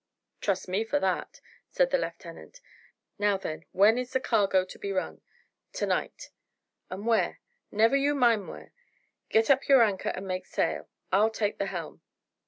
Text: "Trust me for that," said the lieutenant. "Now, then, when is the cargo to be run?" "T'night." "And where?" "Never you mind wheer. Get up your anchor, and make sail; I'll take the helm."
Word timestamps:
"Trust 0.41 0.67
me 0.67 0.83
for 0.83 0.99
that," 0.99 1.41
said 1.69 1.91
the 1.91 1.99
lieutenant. 1.99 2.59
"Now, 3.19 3.37
then, 3.37 3.65
when 3.71 3.99
is 3.99 4.13
the 4.13 4.19
cargo 4.19 4.65
to 4.65 4.79
be 4.79 4.91
run?" 4.91 5.21
"T'night." 5.73 6.31
"And 6.89 7.05
where?" 7.05 7.39
"Never 7.69 7.95
you 7.95 8.15
mind 8.15 8.49
wheer. 8.49 8.73
Get 9.29 9.51
up 9.51 9.67
your 9.67 9.83
anchor, 9.83 10.09
and 10.09 10.27
make 10.27 10.47
sail; 10.47 10.89
I'll 11.11 11.29
take 11.29 11.59
the 11.59 11.67
helm." 11.67 12.01